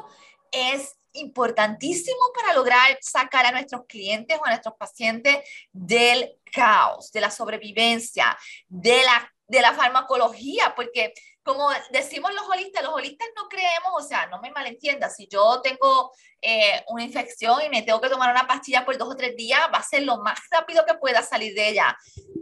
es 0.51 0.95
importantísimo 1.13 2.19
para 2.33 2.53
lograr 2.53 2.97
sacar 3.01 3.45
a 3.45 3.51
nuestros 3.51 3.85
clientes 3.87 4.37
o 4.39 4.45
a 4.45 4.49
nuestros 4.49 4.75
pacientes 4.75 5.37
del 5.71 6.37
caos, 6.51 7.11
de 7.11 7.21
la 7.21 7.29
sobrevivencia, 7.29 8.35
de 8.67 9.03
la 9.03 9.31
de 9.49 9.61
la 9.61 9.73
farmacología, 9.73 10.73
porque 10.75 11.13
como 11.43 11.69
decimos 11.91 12.31
los 12.33 12.47
holistas, 12.47 12.83
los 12.83 12.93
holistas 12.93 13.27
no 13.35 13.49
creemos, 13.49 13.91
o 13.93 14.01
sea, 14.01 14.27
no 14.27 14.39
me 14.39 14.51
malentiendas, 14.51 15.15
si 15.15 15.27
yo 15.27 15.61
tengo 15.61 16.11
eh, 16.41 16.83
una 16.87 17.03
infección 17.03 17.59
y 17.63 17.69
me 17.69 17.81
tengo 17.81 17.99
que 17.99 18.09
tomar 18.09 18.31
una 18.31 18.47
pastilla 18.47 18.85
por 18.85 18.97
dos 18.97 19.09
o 19.09 19.15
tres 19.15 19.35
días, 19.35 19.59
va 19.73 19.79
a 19.79 19.83
ser 19.83 20.03
lo 20.03 20.17
más 20.19 20.39
rápido 20.51 20.85
que 20.85 20.93
pueda 20.93 21.23
salir 21.23 21.55
de 21.55 21.69
ella. 21.69 21.97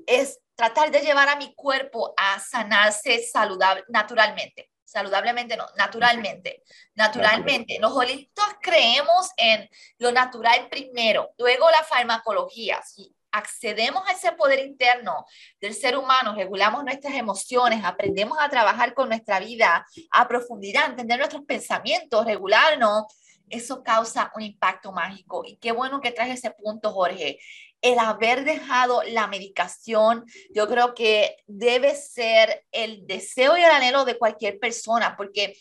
Es 0.05 0.39
tratar 0.55 0.91
de 0.91 0.99
llevar 0.99 1.29
a 1.29 1.37
mi 1.37 1.55
cuerpo 1.55 2.13
a 2.17 2.39
sanarse 2.39 3.23
saludable, 3.23 3.85
naturalmente. 3.87 4.69
Saludablemente 4.83 5.55
no, 5.55 5.65
naturalmente. 5.77 6.63
Naturalmente. 6.95 7.77
Los 7.79 7.93
holistas 7.93 8.55
creemos 8.61 9.29
en 9.37 9.69
lo 9.99 10.11
natural 10.11 10.67
primero, 10.69 11.31
luego 11.37 11.69
la 11.71 11.83
farmacología. 11.83 12.81
¿sí? 12.83 13.13
Accedemos 13.37 14.03
a 14.07 14.13
ese 14.13 14.31
poder 14.33 14.59
interno 14.59 15.25
del 15.61 15.73
ser 15.73 15.97
humano, 15.97 16.35
regulamos 16.35 16.83
nuestras 16.83 17.13
emociones, 17.15 17.83
aprendemos 17.83 18.37
a 18.39 18.49
trabajar 18.49 18.93
con 18.93 19.09
nuestra 19.09 19.39
vida 19.39 19.85
a 20.11 20.27
profundidad, 20.27 20.89
entender 20.89 21.17
nuestros 21.17 21.45
pensamientos, 21.45 22.25
regularnos, 22.25 23.05
eso 23.49 23.83
causa 23.83 24.31
un 24.35 24.41
impacto 24.41 24.91
mágico. 24.91 25.43
Y 25.45 25.57
qué 25.57 25.71
bueno 25.71 26.01
que 26.01 26.11
traes 26.11 26.39
ese 26.39 26.51
punto, 26.51 26.91
Jorge. 26.91 27.39
El 27.81 27.99
haber 27.99 28.43
dejado 28.43 29.03
la 29.03 29.27
medicación, 29.27 30.25
yo 30.53 30.67
creo 30.67 30.93
que 30.93 31.37
debe 31.45 31.95
ser 31.95 32.65
el 32.71 33.05
deseo 33.05 33.55
y 33.55 33.61
el 33.61 33.71
anhelo 33.71 34.03
de 34.03 34.17
cualquier 34.17 34.59
persona, 34.59 35.15
porque 35.15 35.55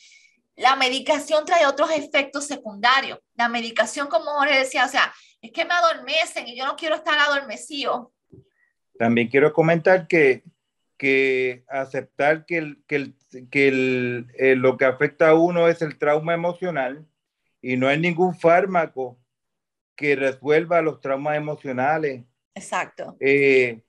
la 0.56 0.74
medicación 0.74 1.44
trae 1.44 1.66
otros 1.66 1.90
efectos 1.90 2.46
secundarios. 2.46 3.18
La 3.34 3.48
medicación, 3.48 4.08
como 4.08 4.30
Jorge 4.32 4.60
decía, 4.60 4.86
o 4.86 4.88
sea, 4.88 5.12
es 5.40 5.52
que 5.52 5.64
me 5.64 5.74
adormecen 5.74 6.48
y 6.48 6.56
yo 6.56 6.66
no 6.66 6.76
quiero 6.76 6.96
estar 6.96 7.18
adormecido. 7.18 8.12
También 8.98 9.28
quiero 9.28 9.52
comentar 9.52 10.08
que, 10.08 10.42
que 10.96 11.64
aceptar 11.68 12.46
que, 12.46 12.56
el, 12.56 12.82
que, 12.86 12.96
el, 12.96 13.16
que 13.50 13.68
el, 13.68 14.26
eh, 14.38 14.56
lo 14.56 14.78
que 14.78 14.86
afecta 14.86 15.28
a 15.28 15.34
uno 15.34 15.68
es 15.68 15.82
el 15.82 15.98
trauma 15.98 16.32
emocional 16.32 17.06
y 17.60 17.76
no 17.76 17.88
hay 17.88 18.00
ningún 18.00 18.34
fármaco 18.34 19.18
que 19.94 20.16
resuelva 20.16 20.80
los 20.80 21.00
traumas 21.00 21.36
emocionales. 21.36 22.24
Exacto. 22.54 23.16
Eh, 23.20 23.82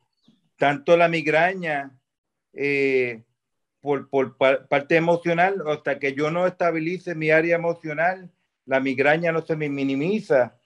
tanto 0.58 0.98
la 0.98 1.08
migraña 1.08 1.98
eh, 2.52 3.24
por, 3.88 4.10
por 4.10 4.68
parte 4.68 4.98
emocional, 4.98 5.64
hasta 5.68 5.98
que 5.98 6.14
yo 6.14 6.30
no 6.30 6.46
estabilice 6.46 7.16
mi 7.16 7.32
área 7.32 7.56
emocional, 7.56 8.30
la 8.66 8.82
migraña 8.82 9.32
no 9.32 9.42
se 9.42 9.56
me 9.56 9.70
minimiza. 9.70 10.58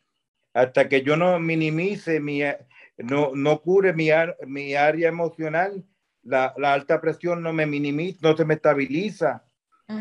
Hasta 0.55 0.89
que 0.89 1.03
yo 1.03 1.15
no 1.15 1.39
minimice 1.39 2.19
mi, 2.19 2.41
no, 2.97 3.31
no 3.35 3.61
cure 3.61 3.93
mi, 3.93 4.09
mi 4.47 4.73
área 4.73 5.07
emocional, 5.07 5.85
la, 6.23 6.53
la, 6.57 6.73
alta 6.73 6.99
presión 6.99 7.43
no 7.43 7.53
me 7.53 7.67
minimiza, 7.67 8.19
no 8.23 8.35
se 8.35 8.43
me 8.43 8.55
estabiliza, 8.55 9.45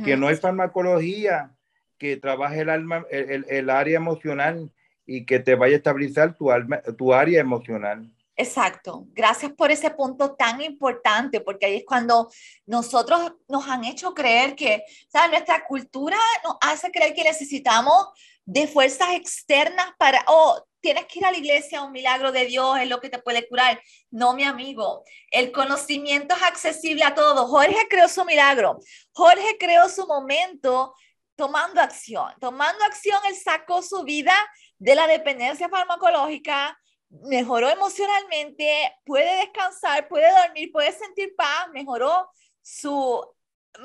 que 0.05 0.17
no 0.17 0.29
hay 0.29 0.37
farmacología 0.37 1.51
que 1.99 2.17
trabaje 2.17 2.61
el, 2.61 2.71
alma, 2.71 3.05
el, 3.11 3.45
el, 3.49 3.69
área 3.69 3.97
emocional 3.97 4.71
y 5.05 5.27
que 5.27 5.41
te 5.41 5.57
vaya 5.57 5.75
a 5.75 5.79
estabilizar 5.79 6.37
tu, 6.37 6.53
alma, 6.53 6.81
tu 6.97 7.13
área 7.13 7.41
emocional. 7.41 8.11
Exacto. 8.41 9.05
Gracias 9.13 9.53
por 9.53 9.71
ese 9.71 9.91
punto 9.91 10.35
tan 10.35 10.63
importante, 10.63 11.43
porque 11.43 11.67
ahí 11.67 11.77
es 11.77 11.85
cuando 11.85 12.31
nosotros 12.65 13.35
nos 13.49 13.69
han 13.69 13.85
hecho 13.85 14.15
creer 14.15 14.57
que, 14.57 14.83
sea, 15.11 15.29
nuestra 15.29 15.67
cultura 15.67 16.17
nos 16.43 16.57
hace 16.63 16.91
creer 16.91 17.13
que 17.13 17.23
necesitamos 17.23 18.07
de 18.47 18.67
fuerzas 18.67 19.11
externas 19.11 19.91
para, 19.99 20.25
oh, 20.27 20.59
tienes 20.81 21.05
que 21.05 21.19
ir 21.19 21.27
a 21.27 21.31
la 21.31 21.37
iglesia, 21.37 21.83
un 21.83 21.93
milagro 21.93 22.33
de 22.33 22.47
Dios 22.47 22.79
es 22.79 22.89
lo 22.89 22.99
que 22.99 23.11
te 23.11 23.19
puede 23.19 23.47
curar. 23.47 23.79
No, 24.11 24.33
mi 24.33 24.45
amigo, 24.45 25.05
el 25.31 25.53
conocimiento 25.53 26.35
es 26.35 26.43
accesible 26.43 27.05
a 27.05 27.15
todos. 27.15 27.47
Jorge 27.51 27.89
creó 27.91 28.09
su 28.09 28.25
milagro. 28.25 28.79
Jorge 29.13 29.59
creó 29.59 29.91
su 29.91 30.07
momento 30.07 30.95
tomando 31.37 31.83
acción. 31.83 32.33
Tomando 32.41 32.83
acción, 32.87 33.21
él 33.29 33.37
sacó 33.37 33.83
su 33.83 34.03
vida 34.03 34.33
de 34.79 34.95
la 34.95 35.07
dependencia 35.07 35.69
farmacológica, 35.69 36.80
mejoró 37.11 37.69
emocionalmente, 37.69 38.93
puede 39.05 39.37
descansar, 39.39 40.09
puede 40.09 40.31
dormir, 40.31 40.71
puede 40.73 40.93
sentir 40.93 41.35
paz, 41.37 41.69
mejoró 41.73 42.31
su 42.63 43.23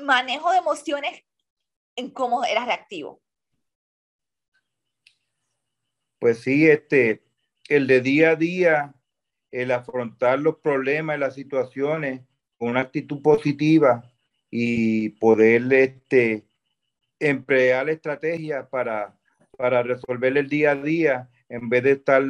manejo 0.02 0.50
de 0.50 0.58
emociones 0.58 1.22
en 1.96 2.10
cómo 2.10 2.44
era 2.44 2.64
reactivo. 2.64 3.22
pues 6.18 6.40
sí, 6.40 6.66
este, 6.66 7.22
el 7.68 7.86
de 7.86 8.00
día 8.00 8.30
a 8.30 8.34
día, 8.36 8.94
el 9.50 9.70
afrontar 9.70 10.40
los 10.40 10.56
problemas 10.56 11.16
y 11.16 11.20
las 11.20 11.34
situaciones 11.34 12.22
con 12.58 12.70
una 12.70 12.80
actitud 12.80 13.22
positiva 13.22 14.12
y 14.50 15.10
poder 15.10 15.72
este, 15.72 16.46
emplear 17.20 17.88
estrategias 17.90 18.66
para, 18.68 19.16
para 19.56 19.82
resolver 19.82 20.36
el 20.36 20.48
día 20.48 20.72
a 20.72 20.74
día 20.74 21.30
en 21.48 21.68
vez 21.68 21.84
de 21.84 21.92
estar 21.92 22.24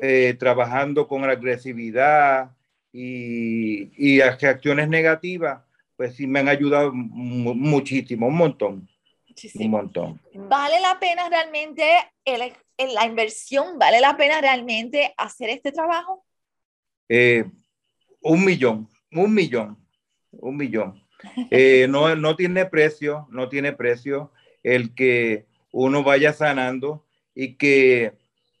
eh, 0.00 0.34
trabajando 0.38 1.06
con 1.06 1.24
agresividad 1.24 2.50
y, 2.92 3.90
y 3.96 4.20
acciones 4.20 4.88
negativas, 4.88 5.62
pues 5.96 6.16
sí 6.16 6.26
me 6.26 6.40
han 6.40 6.48
ayudado 6.48 6.92
muchísimo, 6.92 8.26
un 8.28 8.36
montón. 8.36 8.88
Un 9.54 9.70
montón. 9.70 10.20
¿Vale 10.34 10.80
la 10.80 10.98
pena 11.00 11.28
realmente 11.28 11.84
el, 12.24 12.52
la 12.94 13.04
inversión? 13.04 13.78
¿Vale 13.78 14.00
la 14.00 14.16
pena 14.16 14.40
realmente 14.40 15.12
hacer 15.16 15.50
este 15.50 15.72
trabajo? 15.72 16.24
Eh, 17.08 17.44
un 18.20 18.44
millón, 18.44 18.88
un 19.12 19.34
millón, 19.34 19.76
un 20.30 20.56
millón. 20.56 21.02
Eh, 21.50 21.86
no, 21.88 22.14
no 22.16 22.36
tiene 22.36 22.66
precio, 22.66 23.26
no 23.30 23.48
tiene 23.48 23.72
precio 23.72 24.30
el 24.62 24.94
que 24.94 25.46
uno 25.72 26.02
vaya 26.02 26.32
sanando 26.32 27.04
y 27.34 27.54
que, 27.54 28.12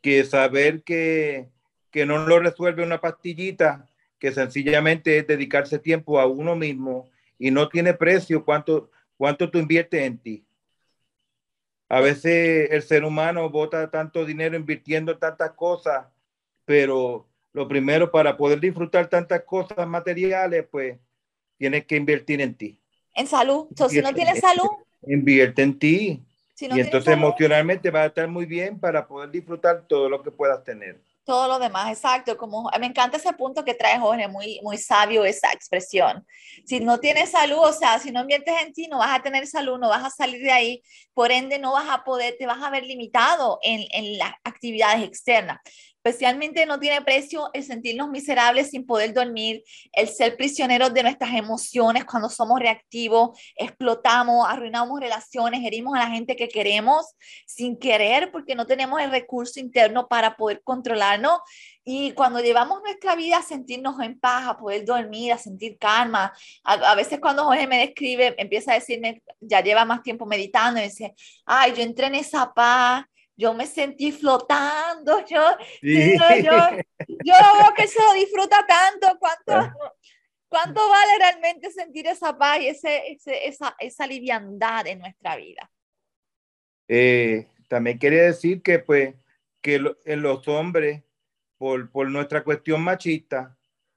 que 0.04 0.22
saber 0.22 0.82
que, 0.82 1.48
que 1.90 2.04
no 2.04 2.26
lo 2.26 2.38
resuelve 2.38 2.82
una 2.82 3.00
pastillita, 3.00 3.88
que 4.18 4.32
sencillamente 4.32 5.16
es 5.16 5.26
dedicarse 5.26 5.78
tiempo 5.78 6.20
a 6.20 6.26
uno 6.26 6.54
mismo 6.54 7.08
y 7.38 7.50
no 7.50 7.70
tiene 7.70 7.94
precio 7.94 8.44
cuánto, 8.44 8.90
cuánto 9.16 9.50
tú 9.50 9.56
inviertes 9.58 10.02
en 10.02 10.18
ti. 10.18 10.44
A 11.88 12.02
veces 12.02 12.68
el 12.70 12.82
ser 12.82 13.02
humano 13.02 13.48
bota 13.48 13.90
tanto 13.90 14.26
dinero 14.26 14.56
invirtiendo 14.56 15.16
tantas 15.16 15.52
cosas, 15.52 16.04
pero 16.66 17.26
lo 17.54 17.66
primero 17.66 18.10
para 18.10 18.36
poder 18.36 18.60
disfrutar 18.60 19.08
tantas 19.08 19.42
cosas 19.44 19.88
materiales, 19.88 20.66
pues 20.70 20.98
tienes 21.56 21.86
que 21.86 21.96
invertir 21.96 22.42
en 22.42 22.54
ti. 22.54 22.78
En 23.14 23.26
salud. 23.26 23.68
si 23.88 24.02
no 24.02 24.12
tienes 24.12 24.38
salud. 24.40 24.68
Invierte 25.06 25.62
en 25.62 25.78
ti. 25.78 26.22
Y 26.60 26.80
entonces 26.80 27.12
emocionalmente 27.12 27.90
va 27.90 28.02
a 28.02 28.06
estar 28.06 28.28
muy 28.28 28.46
bien 28.46 28.78
para 28.78 29.06
poder 29.06 29.30
disfrutar 29.30 29.84
todo 29.86 30.08
lo 30.08 30.22
que 30.22 30.30
puedas 30.30 30.62
tener 30.62 31.00
todo 31.24 31.48
lo 31.48 31.58
demás, 31.58 31.90
exacto, 31.90 32.36
como 32.36 32.70
me 32.78 32.86
encanta 32.86 33.16
ese 33.16 33.32
punto 33.32 33.64
que 33.64 33.74
trae 33.74 33.98
Jorge, 33.98 34.28
muy, 34.28 34.60
muy 34.62 34.76
sabio 34.76 35.24
esa 35.24 35.50
expresión. 35.52 36.24
Si 36.66 36.80
no 36.80 37.00
tienes 37.00 37.30
salud, 37.30 37.58
o 37.60 37.72
sea, 37.72 37.98
si 37.98 38.10
no 38.12 38.20
inviertes 38.20 38.54
en 38.62 38.72
ti, 38.72 38.88
no 38.88 38.98
vas 38.98 39.18
a 39.18 39.22
tener 39.22 39.46
salud, 39.46 39.78
no 39.78 39.88
vas 39.88 40.04
a 40.04 40.10
salir 40.10 40.42
de 40.42 40.52
ahí, 40.52 40.82
por 41.14 41.32
ende 41.32 41.58
no 41.58 41.72
vas 41.72 41.88
a 41.88 42.04
poder, 42.04 42.36
te 42.38 42.46
vas 42.46 42.62
a 42.62 42.70
ver 42.70 42.84
limitado 42.84 43.58
en, 43.62 43.86
en 43.92 44.18
las 44.18 44.32
actividades 44.44 45.02
externas. 45.02 45.60
Especialmente 46.04 46.66
no 46.66 46.78
tiene 46.78 47.00
precio 47.00 47.48
el 47.54 47.64
sentirnos 47.64 48.10
miserables 48.10 48.68
sin 48.68 48.84
poder 48.84 49.14
dormir, 49.14 49.64
el 49.90 50.06
ser 50.06 50.36
prisioneros 50.36 50.92
de 50.92 51.02
nuestras 51.02 51.32
emociones 51.32 52.04
cuando 52.04 52.28
somos 52.28 52.60
reactivos, 52.60 53.40
explotamos, 53.56 54.46
arruinamos 54.46 55.00
relaciones, 55.00 55.64
herimos 55.64 55.96
a 55.96 56.00
la 56.00 56.10
gente 56.10 56.36
que 56.36 56.48
queremos 56.48 57.06
sin 57.46 57.78
querer 57.78 58.30
porque 58.30 58.54
no 58.54 58.66
tenemos 58.66 59.00
el 59.00 59.10
recurso 59.10 59.60
interno 59.60 60.06
para 60.06 60.36
poder 60.36 60.60
controlarnos. 60.62 61.38
Y 61.84 62.12
cuando 62.12 62.40
llevamos 62.40 62.82
nuestra 62.82 63.16
vida 63.16 63.38
a 63.38 63.42
sentirnos 63.42 63.98
en 64.00 64.20
paz, 64.20 64.46
a 64.46 64.58
poder 64.58 64.84
dormir, 64.84 65.32
a 65.32 65.38
sentir 65.38 65.78
calma, 65.78 66.34
a, 66.64 66.94
veces 66.94 67.18
cuando 67.18 67.44
Jorge 67.44 67.66
me 67.66 67.78
describe, 67.78 68.34
empieza 68.36 68.72
a 68.72 68.74
decirme, 68.74 69.22
ya 69.40 69.62
lleva 69.62 69.86
más 69.86 70.02
tiempo 70.02 70.26
meditando, 70.26 70.80
y 70.80 70.84
dice, 70.84 71.14
ay, 71.46 71.72
yo 71.74 71.82
entré 71.82 72.08
en 72.08 72.16
esa 72.16 72.52
paz, 72.52 73.04
yo 73.36 73.54
me 73.54 73.66
sentí 73.66 74.12
flotando, 74.12 75.24
yo, 75.26 75.42
yo, 75.82 75.90
yo, 77.08 77.34
veo 77.34 77.74
que 77.76 77.86
se 77.88 78.02
lo 78.02 78.12
disfruta 78.14 78.64
tanto, 78.66 79.18
¿cuánto, 79.18 79.76
cuánto 80.48 80.88
vale 80.88 81.18
realmente 81.18 81.70
sentir 81.70 82.06
esa 82.06 82.36
paz 82.36 82.60
y 82.60 82.68
ese, 82.68 83.12
ese, 83.12 83.48
esa, 83.48 83.74
esa 83.78 84.06
liviandad 84.06 84.86
en 84.86 85.00
nuestra 85.00 85.36
vida? 85.36 85.70
Eh, 86.88 87.48
también 87.68 87.98
quería 87.98 88.24
decir 88.24 88.62
que 88.62 88.78
pues 88.78 89.14
que 89.64 89.80
en 90.04 90.20
los 90.20 90.46
hombres, 90.46 91.02
por, 91.56 91.90
por, 91.90 92.10
nuestra 92.10 92.44
cuestión 92.44 92.82
machista, 92.82 93.56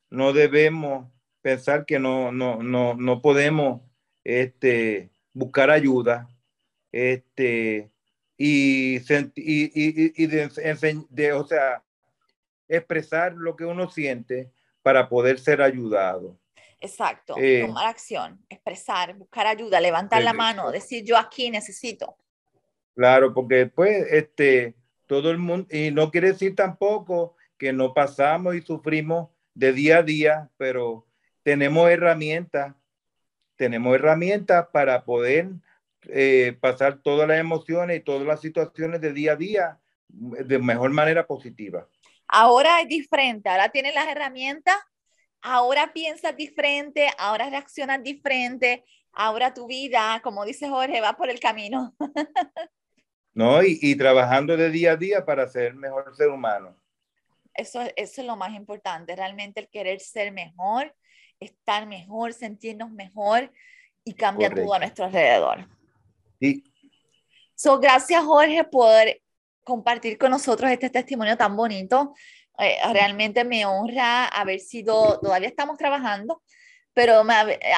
no 0.09 0.31
debemos 0.31 1.11
pensar 1.41 1.85
que 1.85 1.99
no, 1.99 2.31
no, 2.31 2.63
no, 2.63 2.93
no 2.93 3.21
podemos 3.21 3.81
este, 4.23 5.09
buscar 5.33 5.69
ayuda. 5.69 6.29
Este, 6.93 7.91
y, 8.37 8.97
y, 8.97 10.23
y, 10.23 10.27
de, 10.27 11.33
o 11.33 11.45
sea, 11.45 11.83
expresar 12.67 13.33
lo 13.33 13.55
que 13.55 13.65
uno 13.65 13.89
siente 13.89 14.51
para 14.83 15.09
poder 15.09 15.39
ser 15.39 15.61
ayudado. 15.61 16.37
Exacto, 16.79 17.35
eh, 17.39 17.63
tomar 17.65 17.87
acción, 17.87 18.39
expresar, 18.49 19.15
buscar 19.15 19.47
ayuda, 19.47 19.81
levantar 19.81 20.21
la 20.21 20.33
mano, 20.33 20.71
decir 20.71 21.03
yo 21.03 21.17
aquí 21.17 21.49
necesito. 21.49 22.15
Claro, 22.93 23.33
porque 23.33 23.55
después 23.55 24.05
este, 24.11 24.75
todo 25.07 25.31
el 25.31 25.39
mundo, 25.39 25.67
y 25.71 25.89
no 25.89 26.11
quiere 26.11 26.33
decir 26.33 26.55
tampoco 26.55 27.35
que 27.57 27.73
no 27.73 27.95
pasamos 27.95 28.55
y 28.55 28.61
sufrimos 28.61 29.29
de 29.55 29.73
día 29.73 29.97
a 29.97 30.03
día, 30.03 30.49
pero 30.57 31.07
tenemos 31.41 31.89
herramientas, 31.89 32.75
tenemos 33.55 33.95
herramientas 33.95 34.67
para 34.71 35.03
poder 35.03 35.49
eh, 36.09 36.57
pasar 36.59 36.99
todas 37.01 37.27
las 37.27 37.39
emociones 37.39 37.97
y 37.97 38.03
todas 38.03 38.25
las 38.25 38.41
situaciones 38.41 39.01
de 39.01 39.13
día 39.13 39.33
a 39.33 39.35
día 39.35 39.79
de 40.07 40.59
mejor 40.59 40.91
manera 40.91 41.27
positiva. 41.27 41.87
Ahora 42.27 42.81
es 42.81 42.87
diferente, 42.87 43.49
ahora 43.49 43.69
tienes 43.69 43.93
las 43.93 44.07
herramientas, 44.07 44.75
ahora 45.41 45.93
piensas 45.93 46.35
diferente, 46.35 47.09
ahora 47.17 47.49
reaccionas 47.49 48.03
diferente, 48.03 48.83
ahora 49.13 49.53
tu 49.53 49.67
vida, 49.67 50.19
como 50.23 50.45
dice 50.45 50.69
Jorge, 50.69 51.01
va 51.01 51.13
por 51.13 51.29
el 51.29 51.39
camino. 51.39 51.95
no, 53.33 53.63
y, 53.63 53.79
y, 53.81 53.95
trabajando 53.95 54.57
de 54.57 54.69
día 54.69 54.93
a 54.93 54.97
día 54.97 55.25
para 55.25 55.47
ser 55.47 55.75
mejor 55.75 56.15
ser 56.15 56.29
humano. 56.29 56.75
Eso, 57.53 57.81
eso 57.95 58.21
es 58.21 58.27
lo 58.27 58.35
más 58.35 58.53
importante, 58.53 59.15
realmente 59.15 59.61
el 59.61 59.69
querer 59.69 59.99
ser 59.99 60.31
mejor, 60.31 60.93
estar 61.39 61.87
mejor, 61.87 62.33
sentirnos 62.33 62.91
mejor 62.91 63.51
y 64.03 64.13
cambia 64.13 64.49
todo 64.49 64.73
a 64.73 64.79
nuestro 64.79 65.05
alrededor. 65.05 65.67
Sí. 66.39 66.63
So, 67.55 67.79
gracias, 67.79 68.23
Jorge, 68.23 68.63
por 68.65 68.91
compartir 69.63 70.17
con 70.17 70.31
nosotros 70.31 70.71
este 70.71 70.89
testimonio 70.89 71.35
tan 71.35 71.55
bonito. 71.55 72.13
Eh, 72.59 72.77
realmente 72.93 73.43
me 73.43 73.65
honra 73.65 74.27
haber 74.27 74.59
sido, 74.59 75.19
todavía 75.19 75.47
estamos 75.47 75.77
trabajando, 75.77 76.41
pero 76.93 77.23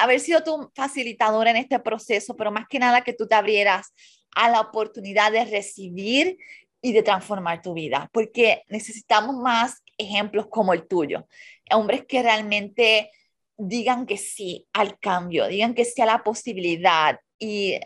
haber 0.00 0.20
sido 0.20 0.42
tu 0.42 0.70
facilitadora 0.74 1.50
en 1.50 1.56
este 1.56 1.78
proceso, 1.80 2.36
pero 2.36 2.50
más 2.50 2.66
que 2.68 2.78
nada 2.78 3.02
que 3.02 3.12
tú 3.12 3.26
te 3.26 3.34
abrieras 3.34 3.92
a 4.34 4.48
la 4.48 4.60
oportunidad 4.60 5.32
de 5.32 5.44
recibir 5.44 6.38
y 6.80 6.92
de 6.92 7.02
transformar 7.02 7.60
tu 7.60 7.74
vida, 7.74 8.08
porque 8.12 8.62
necesitamos 8.68 9.36
más 9.36 9.82
ejemplos 9.98 10.46
como 10.46 10.72
el 10.72 10.86
tuyo, 10.86 11.26
hombres 11.70 12.06
que 12.06 12.22
realmente 12.22 13.10
digan 13.58 14.06
que 14.06 14.16
sí 14.16 14.66
al 14.72 14.98
cambio, 14.98 15.46
digan 15.48 15.74
que 15.74 15.84
sí 15.84 16.00
a 16.00 16.06
la 16.06 16.24
posibilidad 16.24 17.20
y 17.38 17.78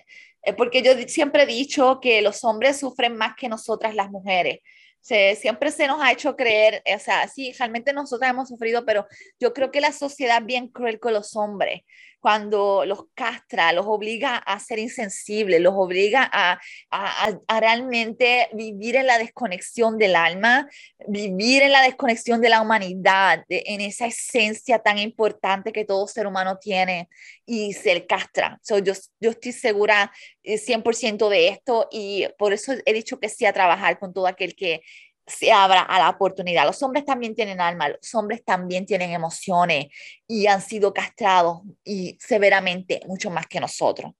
porque 0.56 0.82
yo 0.82 0.92
siempre 1.06 1.44
he 1.44 1.46
dicho 1.46 2.00
que 2.00 2.22
los 2.22 2.44
hombres 2.44 2.78
sufren 2.78 3.16
más 3.16 3.34
que 3.36 3.48
nosotras 3.48 3.94
las 3.94 4.10
mujeres. 4.10 4.60
Se, 5.00 5.36
siempre 5.36 5.70
se 5.70 5.86
nos 5.86 6.00
ha 6.00 6.12
hecho 6.12 6.34
creer, 6.34 6.82
o 6.94 6.98
sea, 6.98 7.28
sí, 7.28 7.52
realmente 7.58 7.92
nosotras 7.92 8.30
hemos 8.30 8.48
sufrido, 8.48 8.86
pero 8.86 9.06
yo 9.38 9.52
creo 9.52 9.70
que 9.70 9.82
la 9.82 9.92
sociedad 9.92 10.38
es 10.40 10.46
bien 10.46 10.68
cruel 10.68 10.98
con 10.98 11.12
los 11.12 11.36
hombres 11.36 11.82
cuando 12.24 12.86
los 12.86 13.04
castra, 13.12 13.70
los 13.74 13.84
obliga 13.86 14.38
a 14.38 14.58
ser 14.58 14.78
insensibles, 14.78 15.60
los 15.60 15.74
obliga 15.76 16.26
a, 16.32 16.58
a, 16.90 17.60
realmente 17.60 18.48
vivir 18.54 18.96
en 18.96 19.06
la 19.06 19.18
desconexión 19.18 19.98
del 19.98 20.16
alma, 20.16 20.66
vivir 21.06 21.60
en 21.60 21.72
la 21.72 21.82
desconexión 21.82 22.40
de 22.40 22.48
la 22.48 22.62
humanidad, 22.62 23.44
en 23.50 23.82
esa 23.82 24.06
esencia 24.06 24.78
tan 24.78 24.96
importante 24.96 25.70
que 25.70 25.84
todo 25.84 26.06
ser 26.06 26.26
humano 26.26 26.56
tiene 26.58 27.10
y 27.44 27.74
se 27.74 28.06
castra. 28.06 28.58
So, 28.62 28.78
yo, 28.78 28.94
yo 29.20 29.32
estoy 29.32 29.52
segura 29.52 30.10
100% 30.42 31.26
eh, 31.26 31.30
de 31.30 31.48
esto 31.48 31.88
y 31.92 32.26
por 32.38 32.54
eso 32.54 32.72
he 32.86 32.94
dicho 32.94 33.20
que 33.20 33.28
sí 33.28 33.44
a 33.44 33.52
trabajar 33.52 33.98
con 33.98 34.14
todo 34.14 34.26
aquel 34.26 34.56
que 34.56 34.80
se 35.26 35.52
abra 35.52 35.80
a 35.80 35.98
la 35.98 36.10
oportunidad. 36.10 36.66
Los 36.66 36.82
hombres 36.82 37.04
también 37.04 37.34
tienen 37.34 37.60
alma, 37.60 37.88
los 37.88 38.14
hombres 38.14 38.44
también 38.44 38.86
tienen 38.86 39.10
emociones 39.10 39.86
y 40.26 40.46
han 40.46 40.60
sido 40.60 40.92
castrados 40.92 41.62
y 41.84 42.16
severamente 42.20 43.00
mucho 43.06 43.30
más 43.30 43.46
que 43.46 43.60
nosotros. 43.60 44.12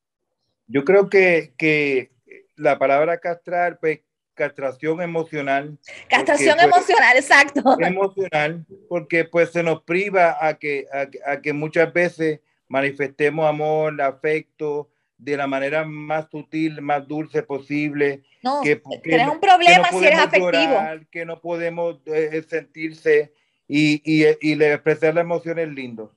Yo 0.67 0.85
creo 0.85 1.11
que, 1.11 1.55
que 1.59 2.11
la 2.57 2.79
palabra 2.79 3.19
castrar, 3.19 3.79
pues 3.79 4.01
castración 4.35 5.01
emocional. 5.01 5.79
Castración 6.09 6.57
pues, 6.57 6.67
emocional, 6.67 7.17
exacto. 7.17 7.77
Emocional, 7.81 8.67
porque 8.88 9.25
pues 9.25 9.51
se 9.51 9.62
nos 9.62 9.83
priva 9.83 10.37
a 10.40 10.55
que, 10.55 10.87
a 11.25 11.40
que 11.40 11.53
muchas 11.53 11.93
veces 11.93 12.40
manifestemos 12.69 13.47
amor, 13.49 14.01
afecto, 14.01 14.90
de 15.16 15.37
la 15.37 15.46
manera 15.46 15.85
más 15.85 16.29
sutil, 16.31 16.81
más 16.81 17.07
dulce 17.07 17.42
posible. 17.42 18.24
No, 18.42 18.61
que, 18.62 18.83
tienes 19.03 19.29
un 19.29 19.40
problema 19.40 19.88
si 19.90 20.05
eres 20.05 20.18
afectivo. 20.18 20.79
que 21.11 21.24
no 21.24 21.40
podemos 21.40 21.96
eh, 22.07 22.44
sentirse 22.48 23.33
y, 23.66 24.03
y, 24.05 24.27
y 24.40 24.62
expresar 24.62 25.14
la 25.14 25.22
emoción 25.22 25.59
es 25.59 25.68
lindo. 25.68 26.14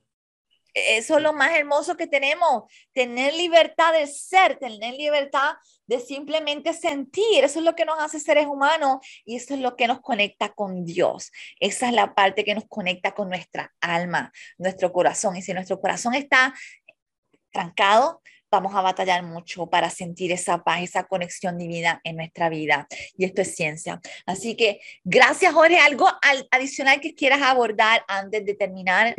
Eso 0.74 1.16
es 1.16 1.22
lo 1.22 1.32
más 1.32 1.56
hermoso 1.56 1.96
que 1.96 2.06
tenemos, 2.06 2.64
tener 2.92 3.34
libertad 3.34 3.92
de 3.92 4.06
ser, 4.06 4.58
tener 4.58 4.94
libertad 4.94 5.56
de 5.86 5.98
simplemente 5.98 6.72
sentir. 6.72 7.42
Eso 7.42 7.58
es 7.58 7.64
lo 7.64 7.74
que 7.74 7.84
nos 7.84 7.98
hace 7.98 8.20
seres 8.20 8.46
humanos 8.46 8.98
y 9.24 9.36
eso 9.36 9.54
es 9.54 9.60
lo 9.60 9.76
que 9.76 9.86
nos 9.86 10.00
conecta 10.00 10.50
con 10.50 10.84
Dios. 10.84 11.32
Esa 11.58 11.88
es 11.88 11.94
la 11.94 12.14
parte 12.14 12.44
que 12.44 12.54
nos 12.54 12.66
conecta 12.68 13.14
con 13.14 13.28
nuestra 13.28 13.74
alma, 13.80 14.32
nuestro 14.58 14.92
corazón. 14.92 15.36
Y 15.36 15.42
si 15.42 15.52
nuestro 15.52 15.80
corazón 15.80 16.14
está 16.14 16.54
trancado, 17.50 18.22
vamos 18.50 18.74
a 18.74 18.82
batallar 18.82 19.22
mucho 19.22 19.66
para 19.66 19.90
sentir 19.90 20.32
esa 20.32 20.64
paz, 20.64 20.82
esa 20.82 21.04
conexión 21.04 21.58
divina 21.58 22.00
en 22.04 22.16
nuestra 22.16 22.48
vida. 22.48 22.86
Y 23.16 23.24
esto 23.24 23.42
es 23.42 23.54
ciencia. 23.54 24.00
Así 24.26 24.56
que 24.56 24.80
gracias, 25.04 25.52
Jorge. 25.52 25.78
¿Algo 25.78 26.06
adicional 26.50 27.00
que 27.00 27.14
quieras 27.14 27.42
abordar 27.42 28.04
antes 28.08 28.44
de 28.44 28.54
terminar? 28.54 29.14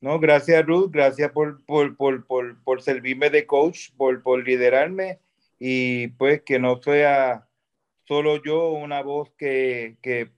No, 0.00 0.18
gracias, 0.18 0.64
Ruth. 0.64 0.90
Gracias 0.90 1.30
por, 1.32 1.64
por, 1.64 1.96
por, 1.96 2.26
por, 2.26 2.62
por 2.62 2.82
servirme 2.82 3.30
de 3.30 3.46
coach, 3.46 3.90
por, 3.96 4.22
por 4.22 4.44
liderarme 4.44 5.20
y 5.58 6.08
pues 6.08 6.42
que 6.42 6.58
no 6.58 6.80
sea 6.82 7.48
solo 8.04 8.42
yo 8.42 8.70
una 8.70 9.02
voz 9.02 9.30
que, 9.36 9.96
que, 10.02 10.30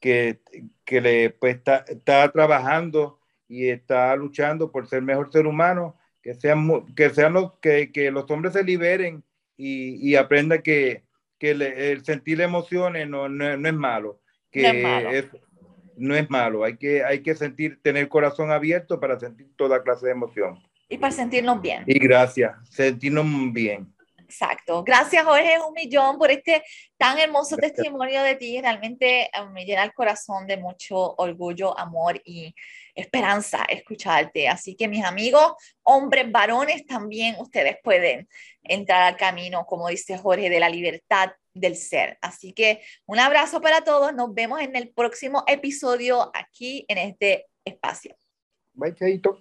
que, 0.00 0.40
que 0.84 1.00
le 1.00 1.30
pues, 1.30 1.56
está, 1.56 1.84
está 1.88 2.30
trabajando 2.30 3.20
y 3.48 3.68
está 3.68 4.14
luchando 4.16 4.70
por 4.70 4.88
ser 4.88 5.02
mejor 5.02 5.32
ser 5.32 5.46
humano, 5.46 5.96
que 6.22 6.34
sean, 6.34 6.86
que, 6.94 7.10
sean 7.10 7.32
los, 7.32 7.52
que, 7.60 7.92
que 7.92 8.10
los 8.10 8.30
hombres 8.30 8.52
se 8.52 8.64
liberen 8.64 9.24
y, 9.56 10.08
y 10.08 10.16
aprendan 10.16 10.62
que, 10.62 11.04
que 11.38 11.50
el 11.52 12.04
sentir 12.04 12.40
emociones 12.40 13.08
no, 13.08 13.28
no, 13.28 13.56
no, 13.56 13.68
es 13.68 13.74
malo, 13.74 14.20
que 14.50 14.62
no 14.62 14.68
es 14.68 14.82
malo. 14.82 15.10
Es, 15.10 15.26
no 15.96 16.14
es 16.16 16.30
malo. 16.30 16.64
Hay 16.64 16.76
que, 16.76 17.04
hay 17.04 17.22
que 17.22 17.34
sentir, 17.34 17.80
tener 17.82 18.08
corazón 18.08 18.50
abierto 18.50 18.98
para 19.00 19.18
sentir 19.18 19.48
toda 19.56 19.82
clase 19.82 20.06
de 20.06 20.12
emoción. 20.12 20.58
Y 20.88 20.98
para 20.98 21.12
sentirnos 21.12 21.60
bien. 21.62 21.84
Y 21.86 21.98
gracias, 21.98 22.52
sentirnos 22.68 23.26
bien. 23.52 23.92
Exacto. 24.30 24.84
Gracias, 24.84 25.24
Jorge, 25.24 25.58
un 25.58 25.74
millón 25.74 26.16
por 26.16 26.30
este 26.30 26.62
tan 26.96 27.18
hermoso 27.18 27.56
testimonio 27.56 28.22
de 28.22 28.36
ti. 28.36 28.60
Realmente 28.60 29.22
eh, 29.22 29.30
me 29.52 29.64
llena 29.64 29.82
el 29.82 29.92
corazón 29.92 30.46
de 30.46 30.56
mucho 30.56 31.16
orgullo, 31.16 31.76
amor 31.76 32.22
y 32.24 32.54
esperanza 32.94 33.64
escucharte. 33.68 34.46
Así 34.48 34.76
que 34.76 34.86
mis 34.86 35.04
amigos, 35.04 35.54
hombres, 35.82 36.30
varones, 36.30 36.86
también 36.86 37.34
ustedes 37.40 37.76
pueden 37.82 38.28
entrar 38.62 39.02
al 39.02 39.16
camino, 39.16 39.66
como 39.66 39.88
dice 39.88 40.16
Jorge, 40.16 40.48
de 40.48 40.60
la 40.60 40.68
libertad 40.68 41.32
del 41.52 41.74
ser. 41.74 42.16
Así 42.20 42.52
que 42.52 42.82
un 43.06 43.18
abrazo 43.18 43.60
para 43.60 43.82
todos. 43.82 44.14
Nos 44.14 44.32
vemos 44.32 44.60
en 44.60 44.76
el 44.76 44.90
próximo 44.90 45.42
episodio 45.48 46.30
aquí 46.34 46.84
en 46.86 46.98
este 46.98 47.46
espacio. 47.64 48.16
Bye, 48.74 48.94
Chaito. 48.94 49.40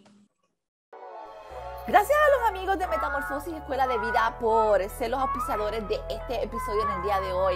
Gracias 1.90 2.16
a 2.16 2.40
los 2.40 2.50
amigos 2.50 2.78
de 2.78 2.86
Metamorfosis 2.86 3.52
Escuela 3.52 3.88
de 3.88 3.98
Vida 3.98 4.38
por 4.40 4.88
ser 4.92 5.10
los 5.10 5.20
auspiciadores 5.20 5.88
de 5.90 6.00
este 6.08 6.44
episodio 6.44 6.84
en 6.84 6.92
el 6.92 7.02
día 7.02 7.20
de 7.20 7.34
hoy. 7.34 7.56